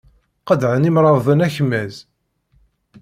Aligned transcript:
Qeḍɛen 0.47 0.87
imrabḍen 0.89 1.45
akmaz. 1.47 1.95